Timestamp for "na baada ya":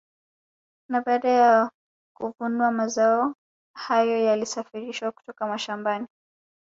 0.89-1.71